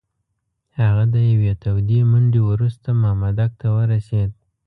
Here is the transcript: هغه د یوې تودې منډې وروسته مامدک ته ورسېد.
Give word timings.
هغه 0.79 1.03
د 1.13 1.15
یوې 1.31 1.53
تودې 1.63 1.99
منډې 2.11 2.41
وروسته 2.49 2.87
مامدک 3.03 3.51
ته 3.59 3.67
ورسېد. 3.75 4.29